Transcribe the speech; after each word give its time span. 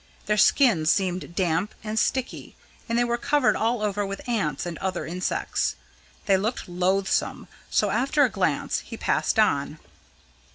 Their 0.25 0.35
skins 0.35 0.89
seemed 0.89 1.35
damp 1.35 1.75
and 1.83 1.99
sticky, 1.99 2.55
and 2.89 2.97
they 2.97 3.03
were 3.03 3.19
covered 3.19 3.55
all 3.55 3.83
over 3.83 4.03
with 4.03 4.27
ants 4.27 4.65
and 4.65 4.79
other 4.79 5.05
insects. 5.05 5.75
They 6.25 6.37
looked 6.37 6.67
loathsome, 6.67 7.47
so 7.69 7.91
after 7.91 8.23
a 8.25 8.29
glance, 8.31 8.79
he 8.79 8.97
passed 8.97 9.37
on. 9.37 9.77